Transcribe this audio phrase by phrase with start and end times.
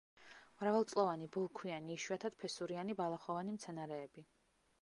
[0.61, 4.27] მრავალწლოვანი, ბოლქვიანი, იშვიათად ფესურიანი ბალახოვანი მცენარეები.